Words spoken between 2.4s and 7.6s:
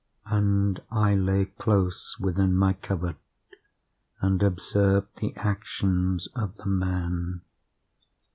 my covert and observed the actions of the man.